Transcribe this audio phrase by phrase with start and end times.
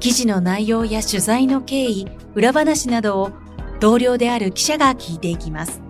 [0.00, 3.32] 記事の内容や取材の経緯、裏話などを
[3.80, 5.82] 同僚である記者が聞いていきます。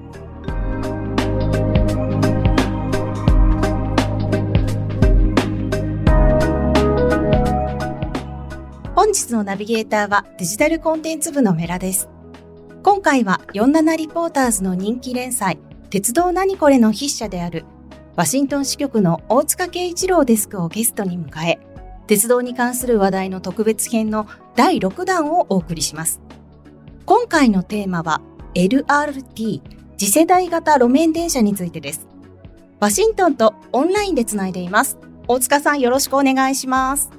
[8.95, 12.09] 本日のナビゲーターはデジタルコンテンツ部のメラです。
[12.83, 15.59] 今回は47リポーターズの人気連載、
[15.91, 17.67] 鉄道何これの筆者である
[18.17, 21.61] ワシントン支局の大塚圭一郎デスクをゲストに迎え、
[22.09, 24.27] 鉄道に関する話題の特別編の
[24.57, 26.23] 第6弾をお送りします。
[27.05, 28.23] 今回のテーマは
[28.55, 29.61] LRT
[29.99, 32.07] 次世代型路面電車についてです。
[32.81, 34.97] ワシントンとオンラインでつないでいます。
[35.27, 37.11] 大塚さんよろしくお願いします。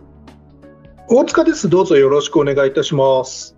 [1.08, 1.70] 大塚です。
[1.70, 3.56] どうぞよろしくお願いいたします。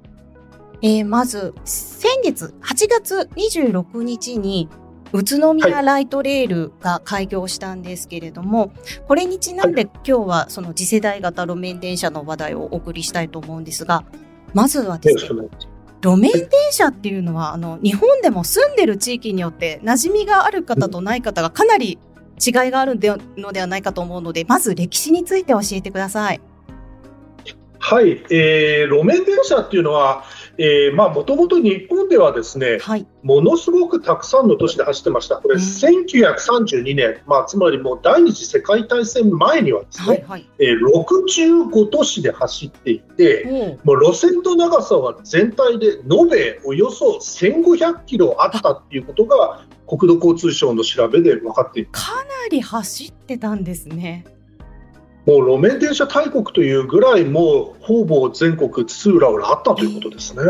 [0.82, 4.68] えー、まず、先月8月26日に
[5.14, 8.70] 宇都宮ライトレールが開業したんですけれども、はい、
[9.08, 14.04] これにちなんで今日はその次世代型路面電車の話題をお送りしたいと思うんですが、
[14.54, 15.48] まずはですね、
[16.02, 22.00] 路面電車っていうのは、あの、日本でも住んでる地域によって馴染みがある方とない方がかなり
[22.44, 23.00] 違いがある
[23.38, 26.42] のではないかと思うので、まず歴史について教えてください。
[27.80, 30.24] はい、えー、路面電車っていうのは、
[30.58, 35.38] えまあ、もともと日本ではですね、はい、ものすごくたくさんの都市で走ってました。
[35.38, 40.78] これ、1932年、まあ、つまりもう第二次世界大戦前にはですね、はいはい、えー、
[41.72, 54.26] 65都市で走っていて、もう路線の長さは全体で延べおよそ1500キロあったっていうことが、国土交通省の調べで分かっているかなり走ってたんですね。
[55.26, 60.44] もう路面電車大国というぐらい、もうほぼ全国津々浦々あったということですね。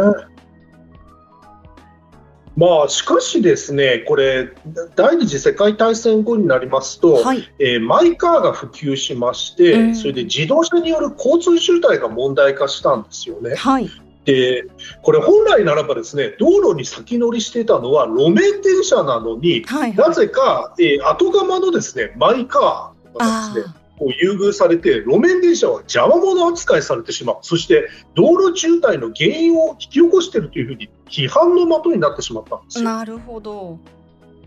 [2.56, 4.50] まあ、しかしですね、これ、
[4.96, 13.56] 第二次世界大戦後になりますと、はい、えー、マイカーが普及しまして、うん、それで自動車による交通渋滞が問題化したんですよね。
[13.56, 13.90] はい、
[14.26, 14.66] で
[15.02, 32.86] これ、本来ならばですね道路に先乗りしていたのは路面電車なのに、はいはい、なぜか、えー、後釜のですねマイカーがですねこう優遇されて路面電車は邪魔者扱いされてしまうそして道路渋滞の原因を引き起こしているというふうに批判の的になってしまったんですよ。
[32.86, 33.78] なるほど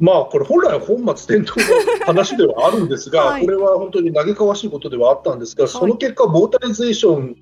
[0.00, 7.36] まあこれ本来は本末転倒の話ではあるんですが、はい、これは本当に嘆かわしいことではあったんですが、その結果、モータリゼーションに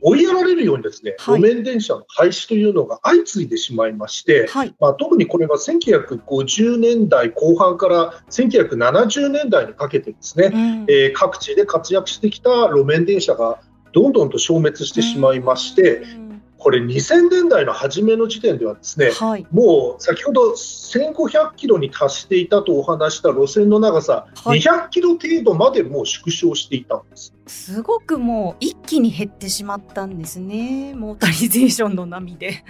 [0.00, 13.60] 追いやられるようにですね、はい、路面電車の廃止というのが相次いでしまいまして、はい、まあ、特にこれは1950年代後半から1970年代にかけてですね、うん、えー、各地で活躍してきた路面電車が
[13.92, 16.23] どんどんと消滅してしまいまして、うん
[16.64, 27.34] これ2000年代の初めの時点ではですね、はい、もう先ほど1500キロに達していたとお話した路線の長さ、はい、200キロ程度までもう縮小していたんです。
[27.46, 30.94] すごくもう一気に減ってしまったんですね。
[30.94, 32.64] モータリゼーションの波で。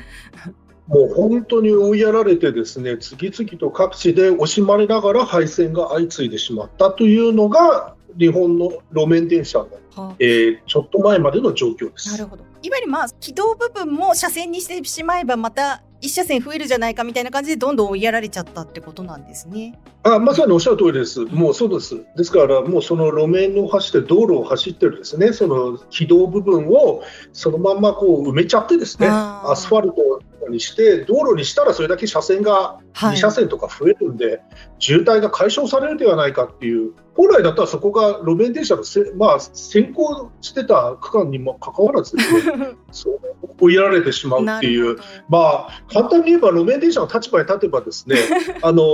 [0.89, 12.13] もう本当に追いやられてですね次々と各地で惜しまれながら廃線が相次いでしまったというのが日本の路面電車の、はあ、えー、ちょっと前までの状況です。
[12.13, 19.79] なるほどいわゆるまあ軌道部分も車線にしてしまえばまた一車線増えるじゃないかみたいな感じでどんどん追いやられちゃったってことなんですね。
[20.03, 21.21] あまさにおっしゃる通りです。
[21.21, 22.05] もうそうです。
[22.17, 34.43] ですからもうその路面を走って道路を走ってるですね、その軌道部分をそのまんまこう埋めちゃってですね、アスファルトにして道路にしたらそれだけ車線が2車線とか増えるんで、はい、
[34.79, 42.17] 渋滞が解消されるではないかっていう本来だったらそこが路面電車のせ、まあ、先行してた区間にもかかわらず
[42.91, 43.21] そう
[43.61, 44.99] 追いやられてしまうっていう、
[45.29, 48.17] まあ、簡単に言えば路面電車の立場に立てばですね
[48.63, 48.85] あの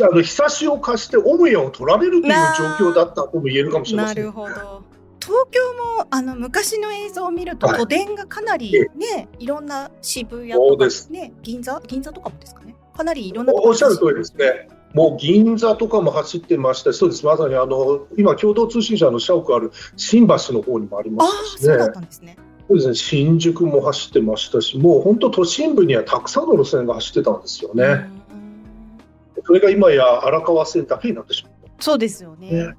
[0.00, 2.34] あの日差しを貸して母屋を取られるという
[2.78, 4.16] 状況だったとも言えるかもしれません。
[4.16, 4.75] なるほど
[5.26, 5.60] 東京
[5.98, 11.82] もあの昔の映像を見ると、都電がかなりね、いろんな渋谷とかね、銀座？
[11.84, 12.76] 銀座とかもですかね？
[12.96, 14.68] かなりいろんなおっしゃる通りですね。
[14.94, 21.66] もう銀座とかも走ってましたそうです、まさにあの今、共同通信社の社屋ある新橋の方にもありましたしね。
[21.66, 22.38] そうだったんですね。
[22.68, 22.94] そうですね。
[22.94, 28.08] 新宿も走ってましたし、もう本当、都心部にはたくさんの路線が走ってたんですよね。
[29.44, 31.82] それが今や荒川線だけになってしまった。
[31.82, 32.50] そうですよね。
[32.50, 32.74] ね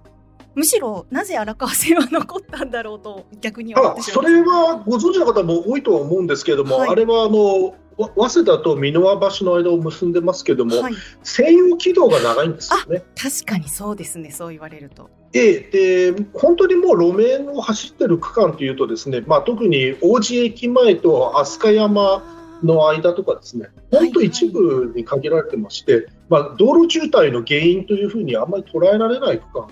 [0.57, 7.75] むしろなぜ荒川線は残ったんだろうと逆にあそれはご存知の方も多いとは思うんですけれども、はい、あれはあの
[8.15, 13.04] 早稲田と箕輪橋の間を結んでますけども、はい、専用軌道が長いんですよね。
[13.15, 15.09] 確かにそうですね、そう言われると。
[15.33, 22.24] ええ、で本当にもう路面を走ってる区間というとですね、まあ、特に王子駅前と飛鳥山
[22.63, 29.69] の間とかですね、本当一部に限られてまして、はいはい、まあ、道路渋滞の原因というふうにあんまり捉えられない区間を、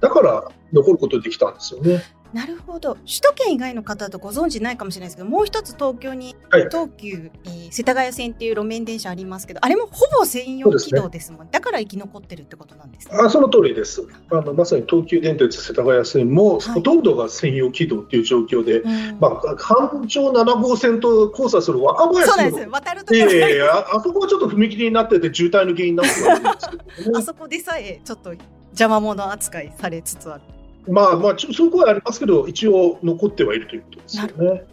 [0.00, 2.02] だから残ることができたんですよね。
[2.32, 2.94] なるほど。
[2.96, 14.06] 首都圏以外の方とご存知ないかもしれないですけどもう一つ東京に、はい、東急、えー、世田谷線っていう路面電車ありますけどあれもほぼ専用軌道ですもん、ね、だから生き残ってるってことなんですかあその通りです。
[14.30, 18.82] あのまさに東急電鉄世田谷線も、ほとんどが専用軌道っていう状況で、
[19.20, 28.34] まあ、環状7号線と交差する若林そうです渡るところ、えー、ああそこはちょっと踏切になってて渋滞の原因になってるんですけど、 あそこでさえちょっと
[28.70, 30.42] 邪魔者扱いされつつある
[30.86, 34.64] まあまあ、そういう声ありますけど、一応残ってはいるということですよね。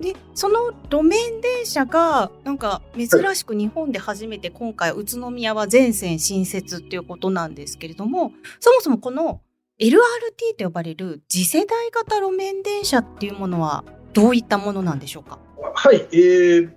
[0.00, 9.40] でその路面電車がなんか珍しく日本で初めて今回宇都宮は全線新設っていうことなんですけれどもそもそもこの
[9.78, 15.38] LRT と呼ばれる次世代型路面電車っていうものはどういったものなんでしょうか？
[15.74, 16.70] はい、えー、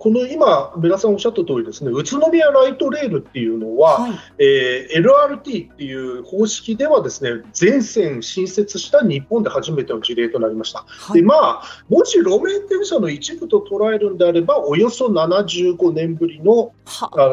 [0.00, 10.86] この今、皆さんおっしゃった通りですね、宇都宮ライトレールっていうのは、はい、えー、LRT っていう方式ではですね、全線新設した日本で初めての事例となりました。
[10.88, 16.72] はい、で、まあ、もし路面電車の一部と捉えるんであれば、およそ75年ぶりの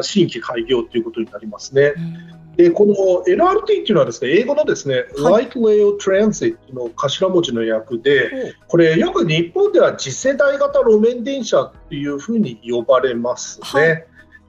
[0.02, 1.94] 新規開業ということになりますね。
[2.58, 2.94] でこの
[3.24, 13.66] LRT っていうのはですね英語のですね、はい、Light Rail Transit の頭文字の訳で、これよく日本では次世代型路面電車っていうふうに呼ばれますね。
[13.70, 14.04] はい、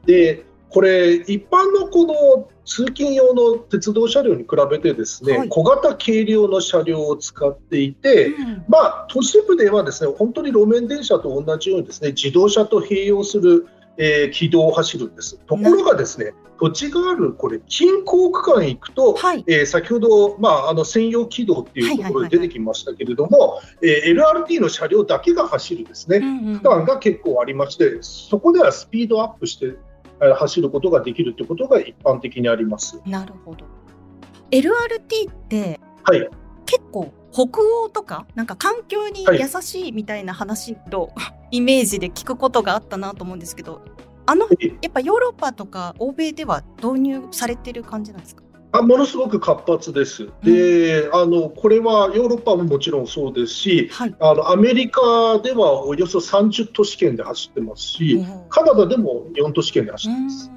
[0.08, 13.68] でこれ一般のこの通勤用の鉄道車両に比べてですね、はい、小型軽量の車両を使っていて、うん、まあ、都市部ではですね本当に路面電車と同じようにですね自動車と併用する
[14.00, 15.38] えー、軌道を走るんです。
[15.46, 29.76] ところがですね、土地があるこれ近郊区間行くと、はい、えー、先ほど、まあ、あの専用軌道っていうところで出てきましたけれども、え LRT の車両だけが走るですね、うんうん、区間が結構ありまして、そこではスピードアップして
[30.20, 33.02] 走ることができるということが一般的にあります。
[33.06, 33.66] なるほど。
[34.52, 36.30] LRT って、はい、
[36.66, 37.44] 結構北
[37.84, 43.82] 欧とかなんか環境に優しいみたいな話と、はい、イメージで聞くことがあったなと思うんですけど
[44.26, 44.48] あの
[44.82, 48.44] やっぱヨーロッパとか欧米では導入されてる感じなんですか？
[48.72, 50.30] あものすごく活発です。
[50.44, 55.02] で、うん、あのこれはヨーロッパももちろんそうですし、はい、あのアメリカ
[55.40, 60.52] ではおよそ30都市圏で走ってますし、うん、カナダでも4都市圏で走ってます。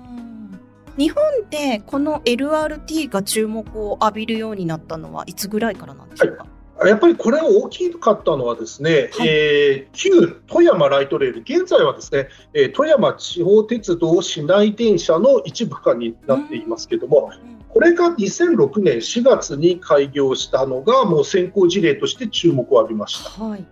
[0.98, 6.48] 日本でこの LRT が注目を浴びるようになったのはいつぐらいからなんでしょうか、はい
[6.84, 17.30] やっぱりこれ大きかったのはですね、はい、えー、旧富山ライトレール、現在はですね、えー、富山地方鉄道市内電車の一部区になっていますけれども、
[17.69, 23.44] これが2006年4月に開業したのが、もう先行事例として注目を浴びました。
[23.44, 23.64] はい、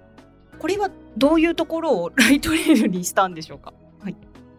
[0.58, 3.72] これはどういうところをライトレールにしたんでしょうか？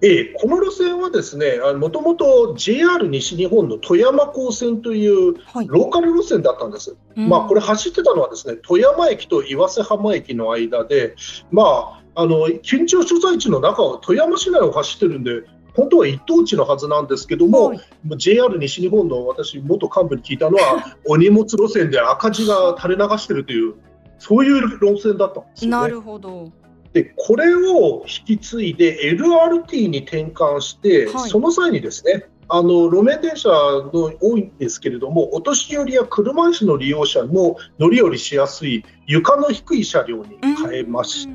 [0.02, 5.36] はいええ、この路線はですね、もともと JR 西日本の富山高線という
[5.68, 6.92] ローカル路線だったんです。
[6.92, 11.16] はい、まあ、これ走ってたのはですね、富山駅と岩瀬浜駅の間で、
[11.52, 15.44] まあ、あの、緊張所在地の中を富山市内を走ってるんで、
[15.76, 17.80] 本当は一等地のはずなんですけども、はい、
[18.18, 23.76] JR 西日本の私、元幹部に聞いたのは、お荷物路線で赤字が垂れ流してるという、
[24.18, 26.52] そういう路線だったんですよ、ね、なるほど。
[26.94, 41.34] でこれを引き継いで LRT に転換して、はい、その際にですねあの路面電車の多いんですけれども、お年寄りや車椅子の利用者も乗り降りしやすい床の低い車両に変えました。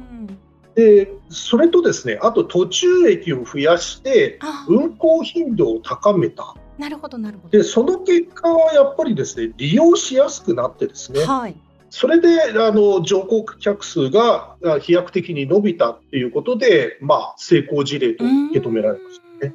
[0.74, 6.54] でそれとですねあと途中駅を増やして運行頻度を高めた。
[6.76, 7.58] なるほどなるほど。
[7.58, 11.56] でその結果はやっぱりですね利用しやすくなってですね、はい、
[11.98, 19.54] それであの乗降客数が飛躍的に伸びたということで、まあ、成功事例と受け止められましたね。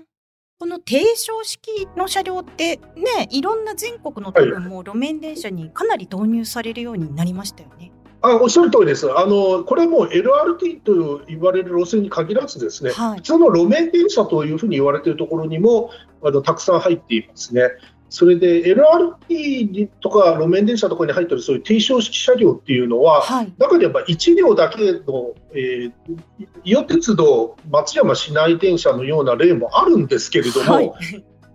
[0.60, 7.92] この低床式の車両ってね、いろんな全国の多分も路面電車にかなり導入されるようになりましたよね。
[8.24, 9.08] あおっしゃる通りです。
[9.12, 15.92] あのこれはもう LRT と言われる路線に限らずですね、はい、普通の路面電車というふうに言われているところにも
[16.24, 17.70] あのたくさん入っていますね。
[18.12, 25.94] それで LRT とか路面電車とかに入ってるそういう低床式車両っていうのは、はい、中では1両だけの、えー、
[26.66, 30.92] 伊予鉄道松山市内電車のような例もあるんですけれども、はい、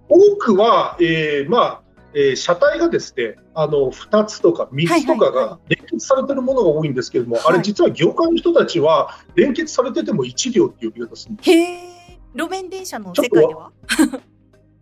[0.09, 1.83] 多くは、えー、まあ
[2.15, 7.53] えー、車体がですね、あの、2つとか3つとかが連結されてるものが多いんですけれども、はいはい。
[7.53, 11.51] はい、あれ実は業界の人たちは連結されてても1両っていう呼び方するんです。
[11.51, 13.71] へえ、路面電車の世界では？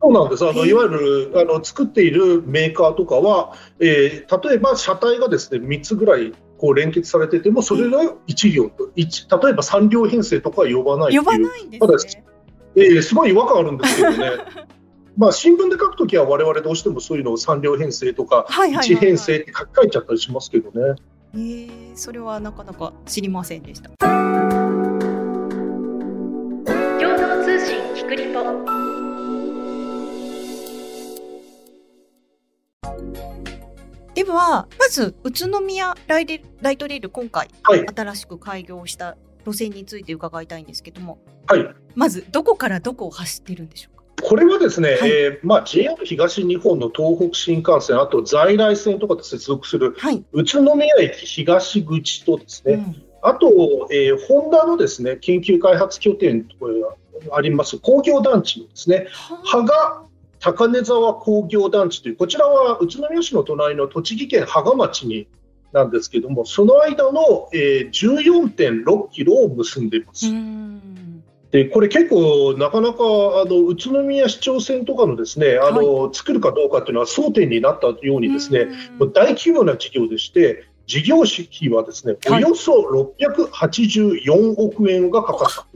[0.04, 0.46] そうなんです。
[0.46, 9.06] あの、いわゆる、あの、作っているメーカーとかは、えー、例えば車体がですね、3つぐらいこう連結されてても、それが1両と、例え
[9.54, 12.24] ば3両編成とかは呼ばない呼ばないんですね。
[12.76, 14.30] えー、すごい違和感あるんですけどね。
[15.16, 20.96] まあ新聞で書くときは、われわれどうしてもそういうのを3両編成とか、1編成って書き換えちゃったりしますけどね。
[21.34, 23.88] えー、それはなかなか知りませんでした。
[23.88, 24.10] 共
[27.16, 28.73] 同通信キクリポ
[34.24, 39.16] ではまず宇都宮ライライトレール今回、はい、新しく開業した
[39.46, 44.04] 路線について伺いたいんですけども、はい、まずどこからどこを走ってるんでしょうか？
[44.26, 49.94] これはですね、はい、えー、まあ、JR 東日本の東北新幹線、あと在来線とかと接続する、
[50.32, 56.56] 宇都宮駅東口とですね、うん、あと、えー、ホンダのですね研究開発拠点と
[57.32, 59.06] あります工業団地のですね、
[59.44, 60.03] 羽賀
[60.44, 65.26] 高根沢工業団地という、こちらは宇都宮市の隣の栃木県芳賀町に
[65.72, 70.26] なんですけども、その間の、えー、14.6キロを結んでいます。
[71.50, 78.66] でこれ結構なかなかあの宇都宮市長選とかのですねあの、はい、作るかどうかっていうのは争点になったようにですね
[79.14, 82.88] 大規模な事業でして事業費はですね、およそ
[83.22, 85.66] 684億円がかかった、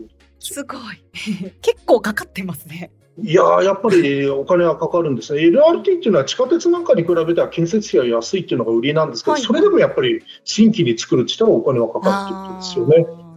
[0.41, 0.81] すごい。
[1.63, 13.29] 結構かかってますねいややっぱりお金はかかるんですね、LRT っていうのは地下鉄なんかに比べては建設費が安いっていうのが売りなんですけど、はい、それでもやっぱり新規に作るって言ったらお金はかかるってことですよね。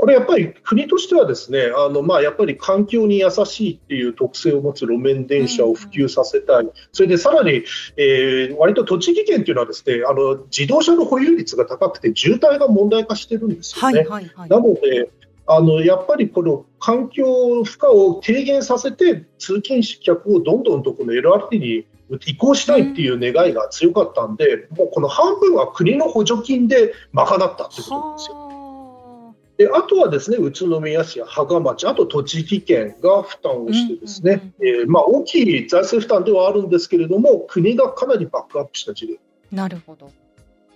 [0.00, 7.62] これやっぱり国としてはですねあの、まあ、やっぱり環境に優しいっていう特性を持つ路面電車を普及させたい、うん、それでさらに、
[7.96, 14.00] えー、割と栃木県というのはですねあの自動車の保有率が高くて渋滞が問題化してるんですよね。
[14.00, 15.10] はいはいはい、なので
[15.50, 21.86] あのやっぱりこの環境負荷を低減させて通勤客をどんどんとこの LRT に
[22.26, 29.34] 移行したいっていう願いが強かったんで、もうこの半分は国の補助金で賄ったってことなんですよ。
[29.56, 39.18] であとはですね宇都宮市や芳賀町、あと栃木県が負担をして、ですね、えまあ、大きい財政負担ではあるんですけれども、国がかなりバックアップした事例。
[39.50, 40.12] なるほど。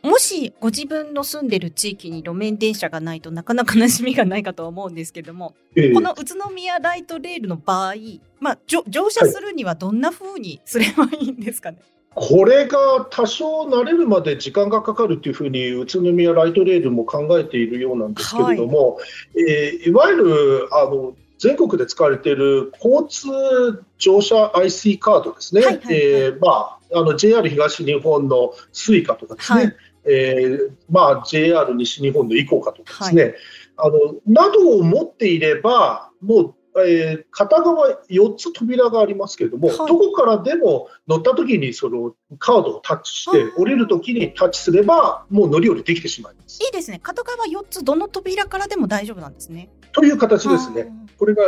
[0.03, 7.95] もしご自分の住んでる地域に路面電車がないとなかなか馴染みがないかとは思うんですけども、えー、この宇都宮ライトレールの場合、
[8.41, 11.79] まあ、乗車するにはどんなふうにすればいいんですかね、
[12.17, 19.03] はい、これが多少慣れるまで時間がかかるというふうに宇都宮ライトレールも考えているようなんですけれども、は
[19.37, 33.35] い、えー、いわゆるあの全国で使われている交通乗車 IC カードですね、えまあ、あの JR 東日本の Suica とかですね、はいえーまあ、JR 西日本のイコカとかですね、はい、
[33.77, 46.63] あのなどを持っていれば、もう、えー、片側4つ扉がありますけれども、はい、どこからでも乗った時にそのカードをタッチして、降りる時にタッチすれば、もう乗り降りできてしまいます。
[46.63, 49.71] いいですね、片側4つ、どの扉からでも大丈夫なんですね。
[49.93, 50.91] という形ですね。
[51.19, 51.43] これが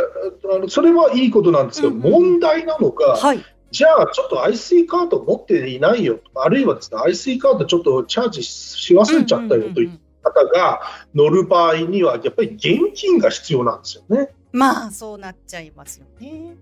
[0.55, 3.43] あのそれはいいことなんですけど、うんうん、問題なのが、はい
[3.75, 10.81] じゃあちょっと IC カード持っていないよあるいはですね IC カードちょっとチャージし忘れちゃったよという方が
[11.13, 14.29] 乗る場合にはやっぱり現金が必要なんですよね。
[14.53, 16.55] まあそうなっちゃいますよね。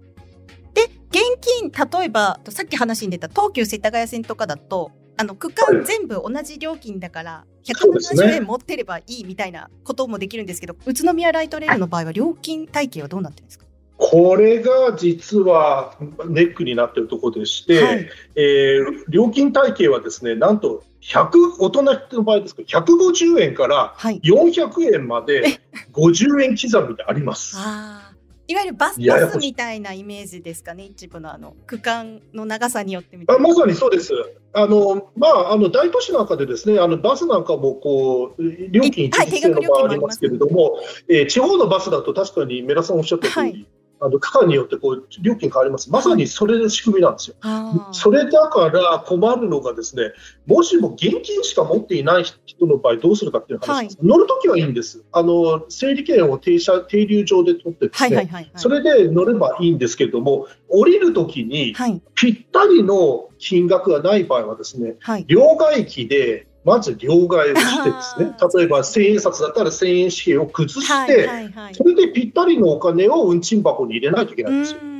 [0.74, 13.66] で現金例えばさっき話に出た東急世田谷線とかだとあの区間全部同じ料金だから170円持ってればいいみたいなこともできるんですけど、ね、宇都宮ライトレールの場合は料金体系はどうなってるんですか？
[14.06, 15.96] これが実は
[16.28, 25.62] ネックになっているところでして、はい、えー、料金体系はですねなんと100大人の場合ですけど150円から400円まで
[25.94, 27.56] 50円刻みであります。
[27.56, 28.14] はい
[28.46, 34.12] いわゆるバスバスみたいなイメージですかね、一部のあの区間の長さによってあまさにそうです。
[34.52, 43.66] あのまあ、あの大都市なんかでですねあのバスなんかもこう料金一律制の場合ありますけれども、はい、えー、地方のバスだと確かにメラさんおっしゃった通り、はい
[44.06, 47.36] あの区間によってこう料金変わります、まさにそれの仕組みなんですよ。
[47.94, 50.12] それだから困るのが、ですね
[50.46, 61.74] もしも現金しか持っていない人の場合、どうするかっていう話です、はい、乗るときはいいんです、あの整理券を停車停留場で取ってですね、それで乗ればいいんですけれども、降りるときに
[62.16, 71.30] ぴったりの金額がない場合は、ですね、はい、両替機でまず両替をしてですね、 例えば千円札だったら千円紙幣を崩して、
[71.74, 74.93] それでぴったりのお金を運賃箱に入れないといけないんですよ。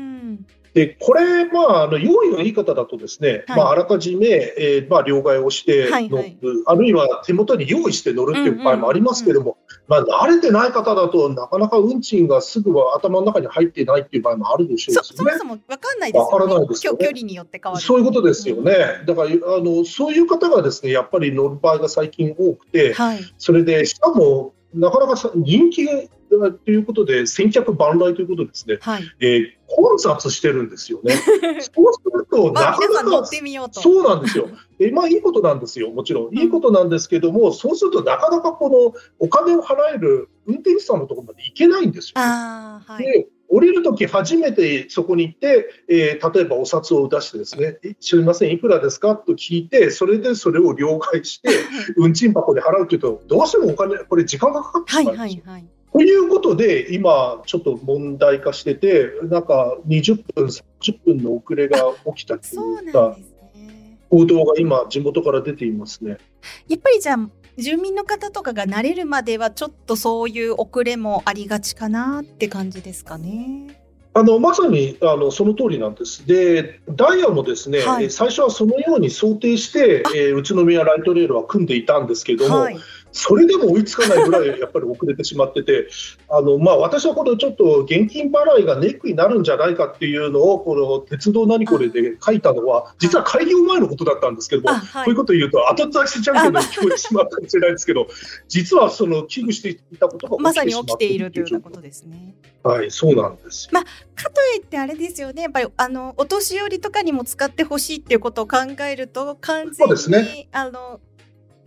[0.74, 16.32] でこれ、まあ、あの用意のいい方だとですね、はい、まあ、あらかじめ、えーまあ、両替をして乗る、はいはい、あるいは手元に用意して乗るっていう場合もありますけども、まあ、慣れてない方だとなかなか運賃がすぐは頭の中に入っていないっていう場合もあるでしょうし、ね、そもそも分かんないですよね。
[16.32, 17.86] からないですよ、ね、距離によって変わる。
[17.86, 18.74] そういうことですよね。
[19.06, 25.86] だからあのそういう方がですねやっぱり乗る場合が最近多くて、はい、それでしかもなかなか人気
[26.38, 31.16] ということで、先客万来ということですね、はい、えー、混雑してるんですよね。
[31.76, 33.26] そうすると、なかなか、
[33.72, 34.48] そうなんですよ。
[34.80, 36.38] えまあ、いいことなんですよ、もちろん。
[36.38, 42.14] いいことなんですけども、うん、そうすると、なかなかこのお金を払える運転手さんのところまで行けないんですよ。
[42.16, 49.16] はい、で降りるとき初めてそこに行って、えー、例えばお札を出してですね、すみません、いくらですか？
[49.16, 51.50] と聞いて、それでそれを了解して、
[51.96, 55.18] 運賃箱で払うというと、どうしてもお金、これ時間がかかってしまうんですよ。
[55.20, 63.16] はいはいはいということで、今、ちょっと問題化してて、なんか20分、30分の遅れが起きたといった
[64.10, 66.18] 報道が今、地元から出ていますね。
[66.68, 73.80] やっぱりじゃあ、住民の方とかが慣れるまでは、ちょっとそういう遅れもありがちかなって感じですかね。
[74.16, 76.28] あのまさにあのその通りなんです。
[76.28, 82.78] で、ダイヤもですね、はい、最初はそのように想定して、えー、宇都宮ライトレールは組んでいたんですけども、はい、
[83.14, 85.88] それでも追いつかないぐらいやっぱり遅れてしまってて、
[86.30, 98.08] あのまあ、私はこれちょっと現金払いがネックになるんじゃないかっていうのを、この鉄道何これで書いたのは、実は開業前のことだったんですけども、はい、こういうことを言うと、後出しじゃんけんに聞こえてしまったかもしれないですけど、
[98.50, 102.36] 実はその危惧していたことがまさに起きているということですね。
[102.64, 108.58] はい、そうなんですまあ、かといってあれですよね、やっぱりあのお年寄りとかにも使ってほしいっていうことを考
[108.90, 111.02] えると、完全に、ね、あの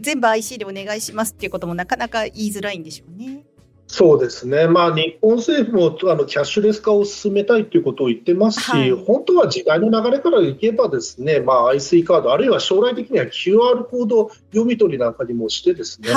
[0.01, 3.45] 全部 IC でお願いしますっていうこともなかなか言いづらいんでしょうね。
[3.89, 16.09] そうですね、まあ、日本政府もあのキャッシュレス化を進めたいということを言ってますし、はい、本当は時代の流れからいけば、ですね、まあ、IC カード、あるいは将来的には QR コード読み取りなんかにもして、ですね、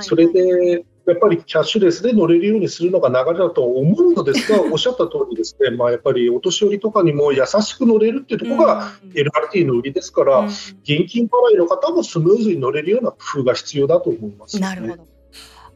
[0.00, 15.06] それでやっぱりキャッシュレスで乗れるようにするのが流れだと思うのですが、 おっしゃった通りですね、まあ、やっぱりお年寄りとかにも優しく乗れるっていうところが LRT の売りですから、現金払いの方もスムーズに乗れるような工夫が必要だと思います、ね、なるほど。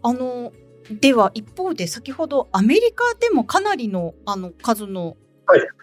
[0.02, 0.52] あの
[0.90, 5.16] では一方で先ほどアメリカでもかなりのあの数の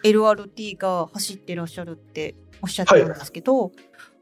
[0.04, 3.72] LRT が走ってらっしゃるっておっしゃってたんですけど、はい、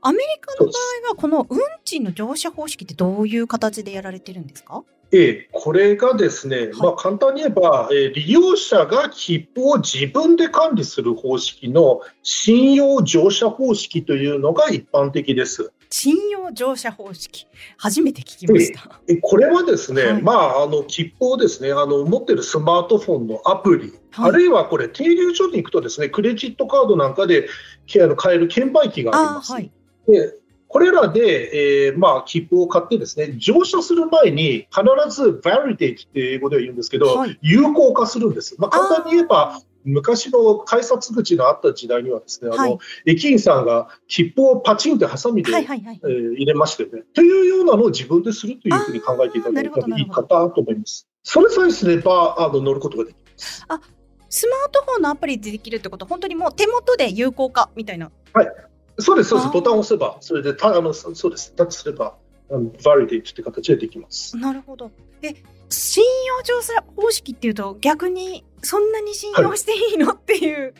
[0.02, 4.84] アメリカの場合はこの運賃の乗車方式ってどういう形でやられてるんですか？
[5.12, 15.72] ええ、これがですね、はい、まあ、簡単に言えば、えー、利用者が切符を自分で管理する方式の信用乗車方式というのが一般的です。
[15.92, 19.00] 信用乗車方式、初めて聞きました。
[19.08, 27.48] えこれはですね、はい、まあ、あの切符をですねあの持ってるスマートフォンのアプリ、はい、あるいはこれ、停留所に行くとですねクレジットカードなんかで
[28.16, 29.52] 買える券売機があります。
[30.06, 30.39] で
[30.70, 35.76] これらで、えー、まあ、切符を買ってですね、乗車する前に必ず validate っ
[36.12, 38.54] て英語では言うんですけど、はい、有効化するんです。
[38.56, 51.08] まあ、簡単に言えば、昔の改札口のあった時代にはですね、あの、駅員さんが切符をパチンってハサミで、はいはいはい、えー、入れましてね、というようなのを自分でするというふうに考えていただいたらいいかなと思います。
[51.24, 53.64] それさえすればあの乗ることができます。
[53.66, 53.80] あ
[54.28, 58.12] スマートフォンのアプリでできるってことは、本当にもう手元で有効化みたいな。
[58.32, 58.46] はい、
[59.00, 59.52] そうです、そうです。
[59.52, 61.52] ボタンを押せば、それで、たあのそうです。
[61.54, 62.16] タッチすれば、
[62.50, 64.36] あのバリデートって形でできます。
[64.36, 64.90] なるほど。
[65.22, 65.34] え、
[65.68, 70.74] 信用調査方式っていうと、逆にそんなに信用していいの、はい、っていう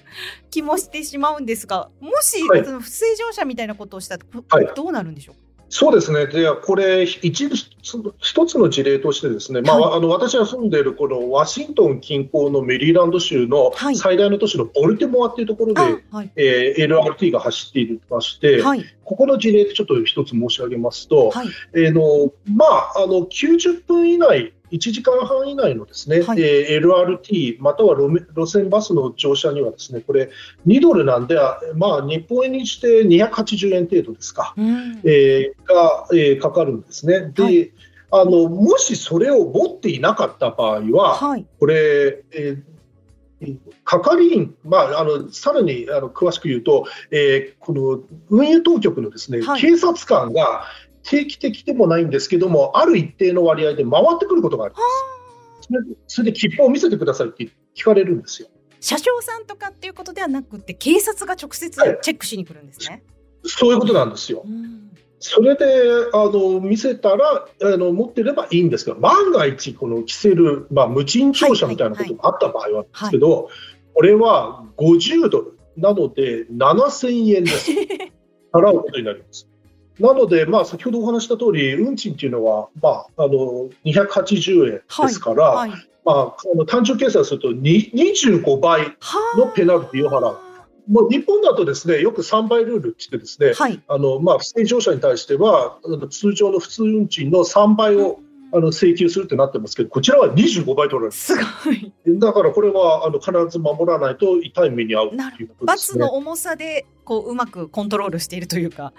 [0.51, 5.35] 気もしてしまうんですが、もし、はい、その不正乗車みたいなことをしたら、はい、どうなるんでしょう？
[5.35, 5.41] か
[5.73, 15.81] そうですね、でこれ一、一つの事例として、ですね、まあ、あの私が住んでいるこのワシントン近郊のメリーランド州の最大の都市のボルテモアっていうところで、
[16.11, 30.31] はい、えー、LRT が走っていまして、はい、ここの事例でちょっと一つ申し上げますと、はい、えー、のまあ、あの90分以内1時間半以内のですね、はい、えー、LRT または路線バスの乗車にはですねこれ
[30.67, 31.37] 2ドルなんで、
[31.75, 37.33] まあ、日本円にして280円程度ですか、うん、えー、が、えー、かかるんですね。
[37.35, 37.73] で、はい、
[38.13, 42.71] あのもしそれを持っていなかった場合は、はい、これ、えー
[43.85, 50.65] 係員、まあ、あのさらにあの詳しく言うと、えー、この運輸当局のですね、はい、警察官が
[51.11, 54.87] 定期的でもないんですけども、ある一定の割合で回ってくることがあります。
[56.07, 58.49] それで切符を見せてくださいって聞かれるんですよ。
[58.81, 62.89] 車掌さんとかっていうことではなくて、警察が直接チェックしに来るんですね。
[62.89, 63.03] はい、
[63.45, 64.45] そういうことなんですよ。
[65.19, 65.67] それで
[66.15, 73.51] あの見せたらあの持ってればいいんですけど、万が一、この着せる、まあ、無賃乗車みたいなことがあった場合はですけど、
[73.95, 77.71] これは50ドル、なので、7000円です。
[78.53, 79.51] 払うことになります。
[79.99, 88.97] なので、まあ、先ほどお話した通り、運賃っていうのは、まあ、あの280円ですから、はいはい、まあ、あの単純計算すると25倍
[89.37, 90.39] のペナルティを払う。
[90.89, 95.79] もう日本だとですねよく3倍ルールって言ってですね、はい、あのまあ、不正乗車に対しては
[96.11, 98.19] 通常の普通運賃の3倍を
[98.53, 101.13] あの請求するってなってますけど、こちらは25倍取られる。
[101.13, 101.93] すごい。
[102.19, 108.93] だからこれはあの必ず守らないと痛い目に遭うということです、ね、罰の重さでこううまくコントロールしているというか、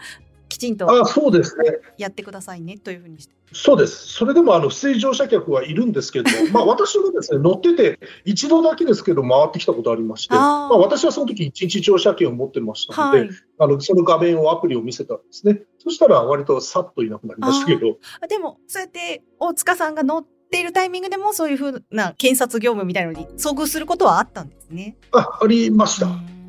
[0.52, 1.78] きちんとあそうですね。
[1.98, 3.34] やってくださいねというふうにして。
[3.54, 17.98] そうです、それでもあの不正乗車客はいるんですけども、 まあ、私もですね乗ってて、一度だけですけど、回ってきたことありまして、あまあ、私はその時一日乗車券を持ってましたので、はい、あのその画面をアプリを見せたんですね、そしたら割とさっといなくなりましたけど。
[18.28, 24.98] でも、そうやって大塚さんが乗っているタイミングでも、そういうふうな検察業務みたいなのに遭遇することはあったんですね。
[25.12, 26.41] あありました。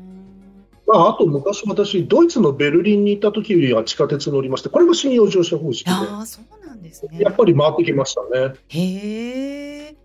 [0.85, 8.55] まあ、あと昔、私、ドイツのベルリンに行った時には地下鉄乗りまして、これも信用乗車方式で、あそうなんですね、やっぱり回ってきましたね。
[8.67, 9.95] へえ、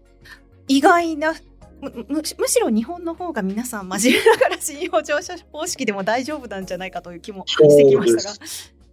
[0.68, 1.34] 意外な
[1.80, 8.38] むむしろ日本の方が皆さん真面目ながら信用乗車方式でも大丈夫なんじゃないかという気もしてきましたが。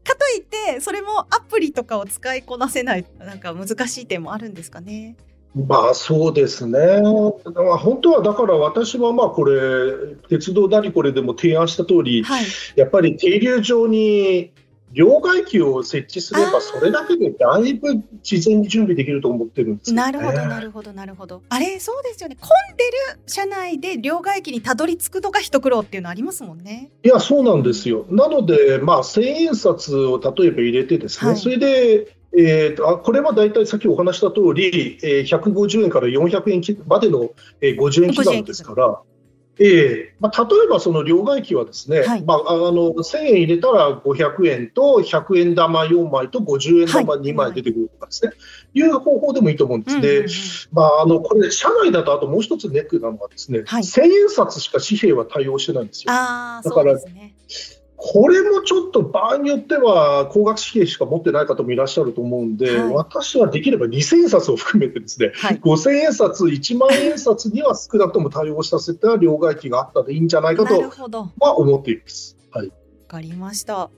[0.04, 5.18] かといってそれもアプリとかを使いこなせないなんか難しい点もあるんですかね。
[5.56, 14.52] まあそうですね、本当はだから私はまあこれ、鉄道なりこれでも提案した通り、はい、やっぱり停留場に
[14.92, 21.42] 両替機を設置すれば、それだけでだいぶ事前に準備できると思ってるんです、ね、なるほど、なるほど、なるほど。
[21.48, 22.92] あれ、そうですよね、混んでる
[23.26, 26.92] 車内で両替機にたどり着くのが一苦労っていうのありますもんね。
[27.04, 28.06] いや、そうなんですよ。
[28.10, 39.02] なので、まあ、千円札を例えば入れてですね、はい、それでえーと、あこれは大体さっきお話した通り、えー、150円から400円までの、えー、50円刻みですから、
[39.58, 48.36] えーまあ、例えばその両替機はですね、はい、まあ、あの1000円入れたら500円と100円玉4枚と50円玉2枚出てくるとかですね、は
[48.74, 50.68] い、いう方法でもいいと思うんです。
[50.70, 56.08] で、まあ、あのこれ、社内だとあともう一つネックなのがですね、はい、1000円札しか紙幣は対応してないんですよ。
[56.10, 57.34] あだから、ね、
[58.16, 70.76] これもちょっと場合によっては高額紙幣しか持ってない方もいらっしゃると思うんで、はい、私はできれば2000円札を含めてですね、はい、5000円札、1万円札には少なくとも対応させた両替機があったでいいんじゃないかと
[71.42, 72.38] は思っています。
[72.52, 72.74] はい、わ
[73.10, 73.90] かりました。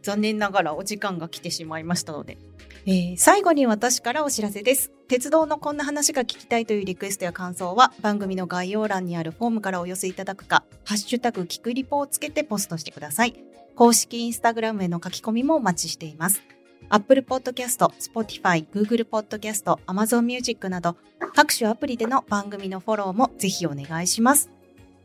[0.00, 2.38] 残念ながらお時間が来てしまいましたので、
[2.86, 4.92] えー、最後に私からお知らせです。
[5.08, 13.34] 鉄道のこんな話が聞きたいというリクエストや感想は番組の概要欄にあるフォームからお寄せいただくか、ハッシュタグキクリポをつけてポストしてください。
[13.74, 16.42] 公式インスタグラムへの書き込みもお待ちしています。
[16.90, 20.96] Apple Podcast、Spotify、Google Podcast、Amazon Music など
[21.34, 24.50] 各種アプリでの番組のフォローもぜひお願いします。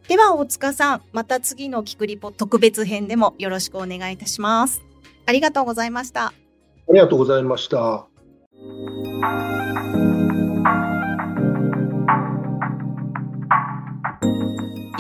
[0.07, 4.81] では大塚さん、また次のキクリポ特別編でもよろしくお願いいたします。
[5.25, 6.27] ありがとうございました。
[6.27, 6.33] あ
[6.91, 8.07] りがとうございました。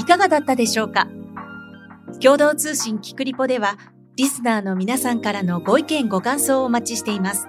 [0.03, 1.07] いかがだったでしょうか？
[2.21, 3.77] 共同通信キクリポでは、
[4.17, 7.47] リスナーの皆さんからのご意見ご感想をお待ちしています。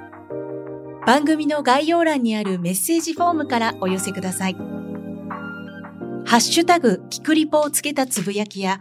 [1.04, 4.54] 番組の概要欄にあるメッセージフォームからお寄せください。
[4.54, 8.78] ハッシュタグキクリポをつけたつぶやきや、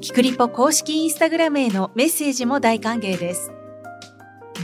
[0.00, 3.52] キクリポ公式インスタグラムへのメッセージも大歓迎です。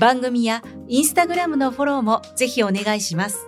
[0.00, 3.38] 番組やインスタグラムのフォローもぜひお願いします。